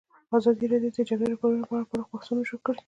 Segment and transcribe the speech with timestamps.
[0.37, 2.79] ازادي راډیو د د جګړې راپورونه په اړه پراخ بحثونه جوړ کړي.